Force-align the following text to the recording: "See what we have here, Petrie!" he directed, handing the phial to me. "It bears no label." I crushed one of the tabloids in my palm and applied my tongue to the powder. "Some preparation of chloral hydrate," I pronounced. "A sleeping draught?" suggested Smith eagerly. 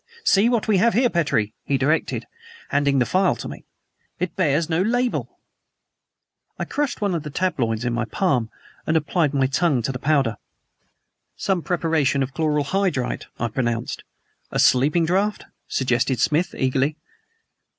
"See 0.23 0.49
what 0.49 0.67
we 0.67 0.77
have 0.77 0.95
here, 0.95 1.11
Petrie!" 1.11 1.53
he 1.63 1.77
directed, 1.77 2.25
handing 2.69 2.97
the 2.97 3.05
phial 3.05 3.35
to 3.35 3.47
me. 3.47 3.65
"It 4.17 4.35
bears 4.35 4.67
no 4.67 4.81
label." 4.81 5.37
I 6.57 6.65
crushed 6.65 7.01
one 7.01 7.13
of 7.13 7.21
the 7.21 7.29
tabloids 7.29 7.85
in 7.85 7.93
my 7.93 8.05
palm 8.05 8.49
and 8.87 8.97
applied 8.97 9.31
my 9.31 9.45
tongue 9.45 9.83
to 9.83 9.91
the 9.91 9.99
powder. 9.99 10.37
"Some 11.37 11.61
preparation 11.61 12.23
of 12.23 12.33
chloral 12.33 12.63
hydrate," 12.63 13.27
I 13.39 13.47
pronounced. 13.47 14.03
"A 14.49 14.57
sleeping 14.57 15.05
draught?" 15.05 15.45
suggested 15.67 16.19
Smith 16.19 16.55
eagerly. 16.57 16.97